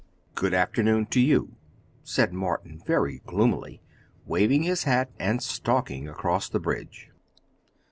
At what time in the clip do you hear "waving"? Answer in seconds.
4.25-4.63